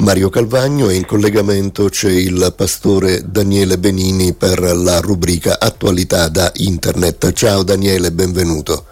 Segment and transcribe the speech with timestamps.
[0.00, 6.50] Mario Calvagno e in collegamento c'è il pastore Daniele Benini per la rubrica Attualità da
[6.56, 7.32] Internet.
[7.32, 8.86] Ciao Daniele, benvenuto.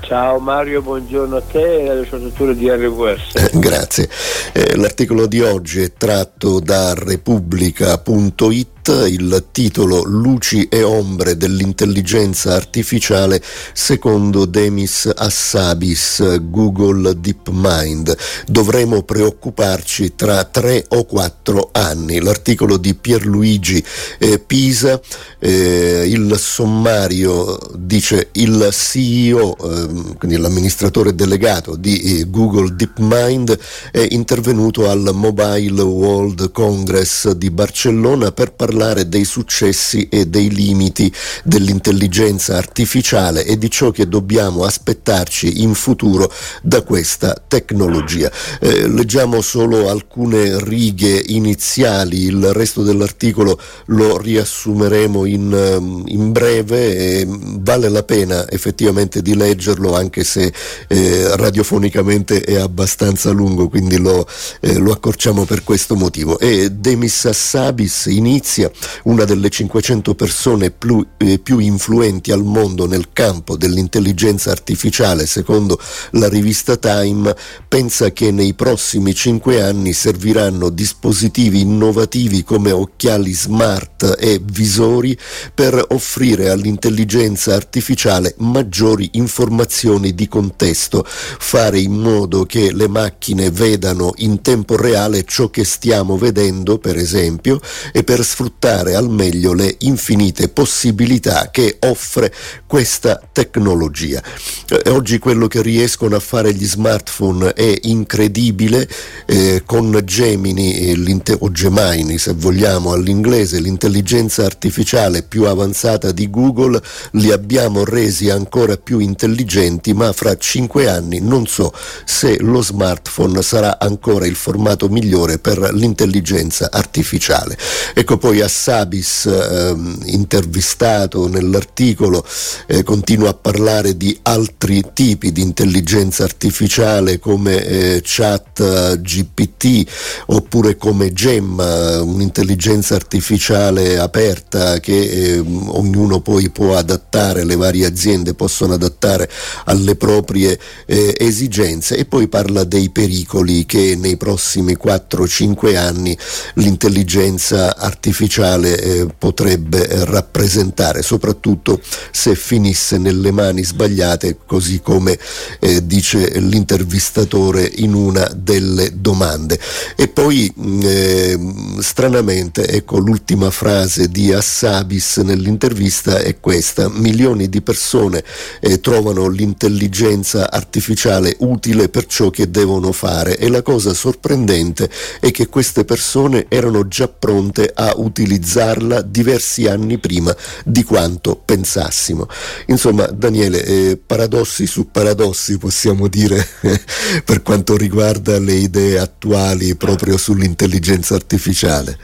[0.00, 3.34] Ciao Mario, buongiorno a te e alle ascoltatori di RWS.
[3.34, 4.08] Eh, grazie.
[4.52, 13.40] Eh, l'articolo di oggi è tratto da Repubblica.it il titolo Luci e ombre dell'intelligenza artificiale
[13.72, 18.16] secondo Demis Assabis, Google DeepMind.
[18.46, 22.20] Dovremo preoccuparci tra tre o quattro anni.
[22.20, 23.82] L'articolo di Pierluigi
[24.18, 25.00] eh, Pisa,
[25.38, 33.56] eh, il sommario dice il CEO, eh, quindi l'amministratore delegato di eh, Google DeepMind,
[33.92, 40.48] è intervenuto al Mobile World Congress di Barcellona per parlare parlare dei successi e dei
[40.48, 41.12] limiti
[41.44, 48.32] dell'intelligenza artificiale e di ciò che dobbiamo aspettarci in futuro da questa tecnologia.
[48.60, 56.96] Eh, leggiamo solo alcune righe iniziali, il resto dell'articolo lo riassumeremo in, ehm, in breve
[56.96, 60.50] e vale la pena effettivamente di leggerlo anche se
[60.88, 64.26] eh, radiofonicamente è abbastanza lungo, quindi lo,
[64.60, 66.38] eh, lo accorciamo per questo motivo.
[66.38, 68.70] E Demis Assabis inizia Tunisia,
[69.04, 75.80] una delle 500 persone più, eh, più influenti al mondo nel campo dell'intelligenza artificiale, secondo
[76.12, 77.34] la rivista Time,
[77.66, 85.18] pensa che nei prossimi cinque anni serviranno dispositivi innovativi come occhiali smart e visori
[85.54, 94.12] per offrire all'intelligenza artificiale maggiori informazioni di contesto, fare in modo che le macchine vedano
[94.16, 97.60] in tempo reale ciò che stiamo vedendo, per esempio,
[97.92, 102.32] e per sfruttare sfruttare al meglio le infinite possibilità che offre
[102.66, 104.22] questa tecnologia.
[104.68, 108.88] Eh, oggi quello che riescono a fare gli smartphone è incredibile,
[109.26, 110.94] eh, con Gemini
[111.38, 116.80] o Gemini se vogliamo all'inglese, l'intelligenza artificiale più avanzata di Google,
[117.12, 121.72] li abbiamo resi ancora più intelligenti, ma fra cinque anni non so
[122.04, 127.56] se lo smartphone sarà ancora il formato migliore per l'intelligenza artificiale.
[127.94, 129.74] Ecco poi Assabis, eh,
[130.06, 132.24] intervistato nell'articolo,
[132.66, 139.84] eh, continua a parlare di altri tipi di intelligenza artificiale come eh, chat GPT
[140.26, 148.34] oppure come Gemma, un'intelligenza artificiale aperta che ehm, ognuno poi può adattare, le varie aziende
[148.34, 149.28] possono adattare
[149.66, 151.96] alle proprie eh, esigenze.
[151.96, 156.16] E poi parla dei pericoli che nei prossimi 4-5 anni
[156.54, 161.78] l'intelligenza artificiale sociale eh, potrebbe rappresentare, soprattutto
[162.10, 165.18] se finisse nelle mani sbagliate, così come
[165.60, 169.58] eh, dice l'intervistatore in una delle domande.
[169.94, 171.38] E poi mm, eh,
[171.80, 178.24] stranamente, ecco l'ultima frase di Assabis nell'intervista è questa, milioni di persone
[178.60, 184.88] eh, trovano l'intelligenza artificiale utile per ciò che devono fare e la cosa sorprendente
[185.20, 190.34] è che queste persone erano già pronte a utilizzare utilizzarla diversi anni prima
[190.64, 192.28] di quanto pensassimo.
[192.66, 196.44] Insomma, Daniele, eh, paradossi su paradossi possiamo dire
[197.24, 201.98] per quanto riguarda le idee attuali proprio sull'intelligenza artificiale.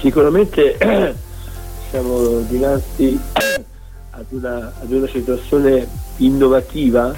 [0.00, 0.76] Sicuramente
[1.90, 3.18] siamo dinanzi
[4.10, 5.86] ad una, ad una situazione
[6.16, 7.14] innovativa,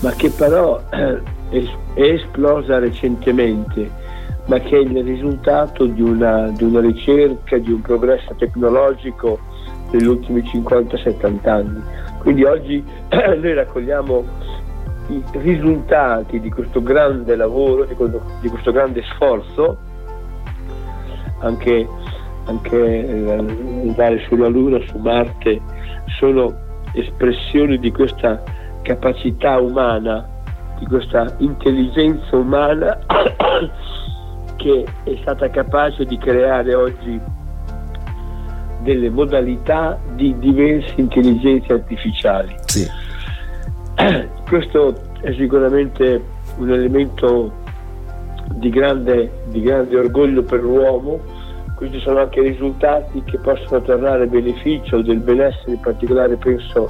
[0.00, 1.60] ma che però è
[1.94, 4.01] esplosa recentemente
[4.46, 9.38] ma che è il risultato di una, di una ricerca, di un progresso tecnologico
[9.90, 11.82] degli ultimi 50-70 anni.
[12.18, 14.24] Quindi oggi noi raccogliamo
[15.08, 19.76] i risultati di questo grande lavoro, di questo, grande sforzo,
[21.40, 21.86] anche,
[22.46, 25.60] anche andare sulla Luna, su Marte,
[26.18, 26.54] sono
[26.94, 28.42] espressioni di questa
[28.82, 30.26] capacità umana,
[30.78, 32.98] di questa intelligenza umana
[34.62, 37.20] che è stata capace di creare oggi
[38.82, 42.54] delle modalità di diverse intelligenze artificiali.
[42.66, 42.86] Sì.
[44.48, 46.22] Questo è sicuramente
[46.58, 47.52] un elemento
[48.54, 51.20] di grande, di grande orgoglio per l'uomo,
[51.74, 56.88] questi sono anche risultati che possono tornare a beneficio del benessere, in particolare penso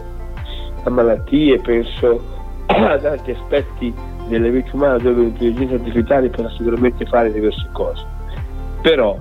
[0.84, 2.20] a malattie, penso
[2.66, 3.94] ad altri aspetti
[4.38, 8.04] nella vita umana dove l'intelligenza artificiale potrà sicuramente fare diverse cose.
[8.82, 9.18] Però,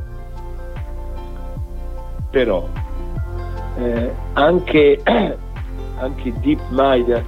[2.29, 2.67] però
[3.77, 7.23] eh, anche, anche DeepMind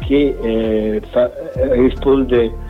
[0.00, 2.64] che eh, fa, eh, risponde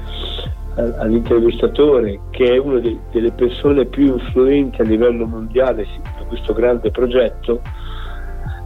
[0.76, 6.90] all'intervistatore che è una de, delle persone più influenti a livello mondiale su questo grande
[6.90, 7.62] progetto,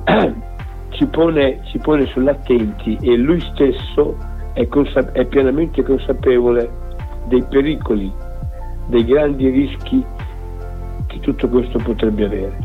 [0.90, 4.16] ci pone, ci pone sull'attenti e lui stesso
[4.60, 6.70] è, consa- è pienamente consapevole
[7.26, 8.12] dei pericoli,
[8.86, 10.04] dei grandi rischi
[11.06, 12.58] che tutto questo potrebbe avere.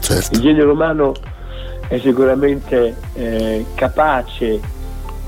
[0.00, 0.34] Certo.
[0.34, 1.12] Il genere umano
[1.88, 4.60] è sicuramente eh, capace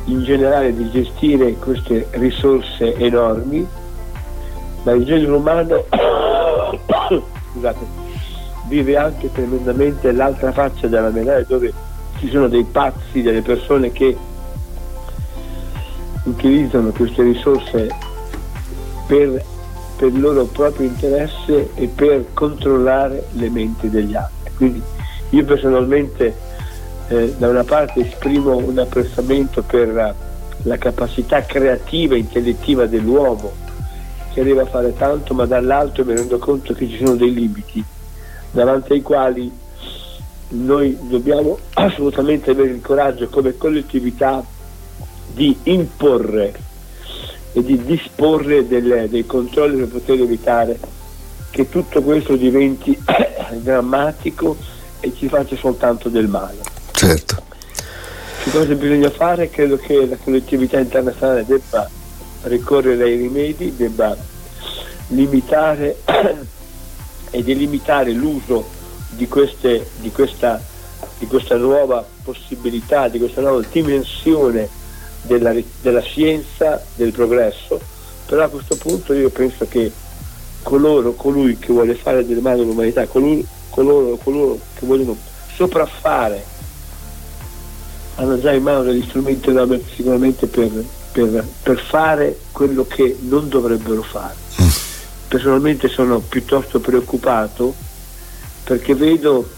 [0.04, 3.66] in generale di gestire queste risorse enormi,
[4.82, 5.84] ma il genere umano
[7.52, 7.86] scusate,
[8.68, 11.72] vive anche tremendamente l'altra faccia della medaglia dove
[12.18, 14.16] ci sono dei pazzi, delle persone che
[16.26, 17.88] utilizzano queste risorse
[19.06, 19.44] per,
[19.96, 24.52] per il loro proprio interesse e per controllare le menti degli altri.
[24.56, 24.82] Quindi
[25.30, 26.34] io personalmente
[27.08, 30.14] eh, da una parte esprimo un apprezzamento per
[30.62, 33.52] la capacità creativa e intellettiva dell'uomo
[34.32, 37.82] che arriva a fare tanto, ma dall'altro mi rendo conto che ci sono dei limiti
[38.50, 39.50] davanti ai quali
[40.48, 44.44] noi dobbiamo assolutamente avere il coraggio come collettività
[45.32, 46.54] di imporre
[47.52, 50.78] e di disporre delle, dei controlli per poter evitare
[51.50, 52.98] che tutto questo diventi
[53.62, 54.56] drammatico
[55.00, 56.58] e ci faccia soltanto del male.
[56.92, 57.44] Certo.
[58.42, 59.48] Che cosa bisogna fare?
[59.48, 61.88] Credo che la collettività internazionale debba
[62.42, 64.16] ricorrere ai rimedi, debba
[65.08, 65.96] limitare
[67.30, 68.68] e delimitare l'uso
[69.10, 70.62] di, queste, di, questa,
[71.18, 74.68] di questa nuova possibilità, di questa nuova dimensione
[75.26, 77.80] della, della scienza, del progresso,
[78.26, 79.90] però a questo punto io penso che
[80.62, 85.16] coloro, colui che vuole fare del male all'umanità, coloro, coloro, coloro che vogliono
[85.54, 86.54] sopraffare
[88.16, 89.52] hanno già in mano degli strumenti
[89.94, 90.70] sicuramente per,
[91.12, 94.34] per, per, fare quello che non dovrebbero fare.
[95.28, 97.74] Personalmente sono piuttosto preoccupato
[98.64, 99.48] perché vedo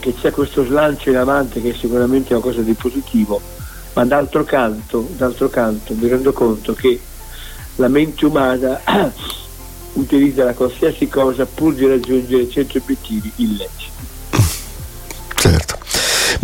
[0.00, 3.40] che c'è questo slancio in avanti che è sicuramente una cosa di positivo,
[3.94, 7.00] ma d'altro canto, d'altro canto mi rendo conto che
[7.76, 8.80] la mente umana
[9.94, 13.92] utilizza la qualsiasi cosa pur di raggiungere certi obiettivi illeciti.
[15.36, 15.83] Certo.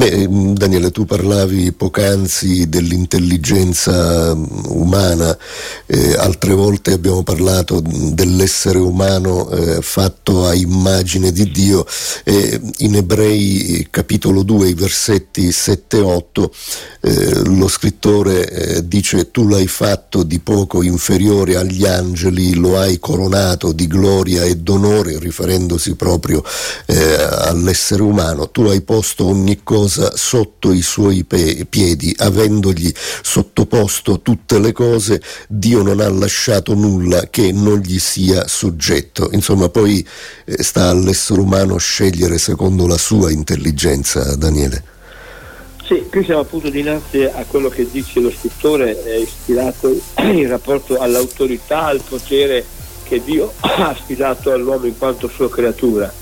[0.01, 5.37] Beh, mm, Daniele, tu parlavi poc'anzi dell'intelligenza mm, umana,
[5.85, 11.85] eh, altre volte abbiamo parlato dell'essere umano eh, fatto a immagine di Dio.
[12.25, 16.55] Eh, in Ebrei capitolo 2, i versetti 7 e 8,
[17.03, 22.99] eh, lo scrittore eh, dice tu l'hai fatto di poco inferiore agli angeli, lo hai
[22.99, 26.43] coronato di gloria e d'onore, riferendosi proprio
[26.87, 32.93] eh, all'essere umano, tu hai posto ogni cosa cosa sotto i suoi pe- piedi, avendogli
[32.95, 39.31] sottoposto tutte le cose, Dio non ha lasciato nulla che non gli sia soggetto.
[39.33, 40.07] Insomma, poi
[40.45, 44.85] eh, sta all'essere umano scegliere secondo la sua intelligenza, Daniele.
[45.85, 49.93] Sì, qui siamo appunto dinanzi a quello che dice lo scrittore, è ispirato
[50.23, 52.65] in rapporto all'autorità, al potere
[53.03, 56.20] che Dio ha affidato all'uomo in quanto sua creatura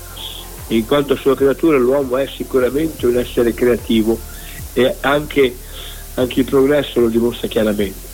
[0.69, 4.19] in quanto sua creatura l'uomo è sicuramente un essere creativo
[4.73, 5.55] e anche,
[6.15, 8.07] anche il progresso lo dimostra chiaramente.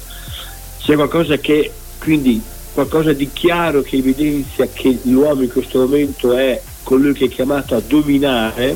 [0.79, 2.41] C'è qualcosa che quindi
[2.73, 7.75] qualcosa di chiaro che evidenzia che l'uomo in questo momento è colui che è chiamato
[7.75, 8.75] a dominare,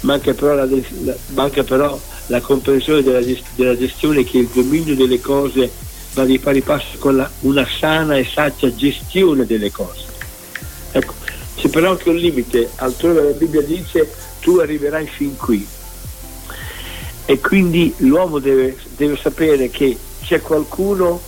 [0.00, 0.68] manca però la,
[1.28, 3.20] manca però la comprensione della,
[3.54, 5.70] della, gestione che il dominio delle cose
[6.12, 10.04] va di pari passo con la, una sana e saggia gestione delle cose.
[10.92, 11.14] Ecco,
[11.56, 15.66] c'è però anche un limite, altrove la Bibbia dice tu arriverai fin qui.
[17.24, 21.20] E quindi l'uomo deve, deve sapere che c'è qualcuno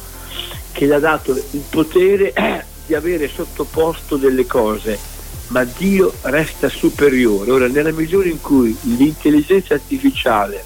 [0.72, 2.32] che gli ha dato il potere
[2.86, 4.98] di avere sottoposto delle cose,
[5.48, 7.50] ma Dio resta superiore.
[7.50, 10.64] Ora, nella misura in cui l'intelligenza artificiale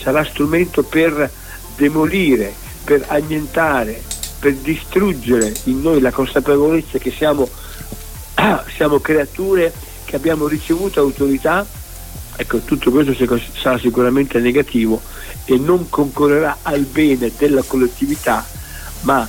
[0.00, 1.30] sarà strumento per
[1.76, 2.52] demolire,
[2.84, 4.02] per annientare,
[4.38, 7.48] per distruggere in noi la consapevolezza che siamo
[8.74, 9.72] siamo creature
[10.04, 11.66] che abbiamo ricevuto autorità,
[12.36, 13.14] ecco tutto questo
[13.54, 15.00] sarà sicuramente negativo
[15.44, 18.44] e non concorrerà al bene della collettività,
[19.02, 19.26] ma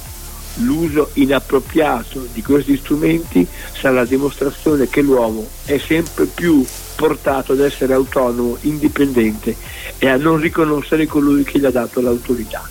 [0.59, 7.59] l'uso inappropriato di questi strumenti sarà la dimostrazione che l'uomo è sempre più portato ad
[7.59, 9.55] essere autonomo, indipendente
[9.97, 12.67] e a non riconoscere colui che gli ha dato l'autorità.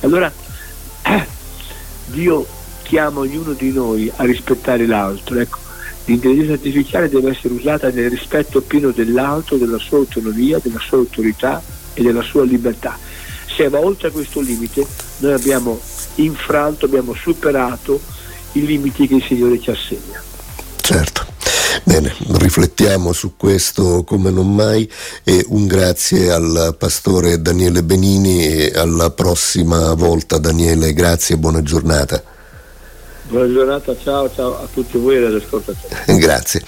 [0.00, 0.32] Allora
[1.02, 1.26] eh,
[2.06, 2.46] Dio
[2.82, 5.38] chiama ognuno di noi a rispettare l'altro.
[5.38, 5.58] Ecco,
[6.08, 11.62] L'intelligenza artificiale deve essere usata nel rispetto pieno dell'altro, della sua autonomia, della sua autorità
[11.92, 12.98] e della sua libertà.
[13.46, 14.86] Se va oltre questo limite
[15.18, 15.78] noi abbiamo
[16.14, 18.00] infranto, abbiamo superato
[18.52, 20.22] i limiti che il Signore ci assegna.
[20.80, 21.26] Certo.
[21.84, 24.90] Bene, riflettiamo su questo come non mai
[25.24, 31.62] e un grazie al pastore Daniele Benini e alla prossima volta Daniele, grazie e buona
[31.62, 32.36] giornata.
[33.28, 36.16] Buona giornata, ciao, ciao a tutti voi e agli ascoltatori.
[36.18, 36.62] Grazie.